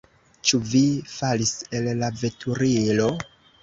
[0.51, 0.81] Ĉu vi
[1.17, 3.17] falis el la veturilo?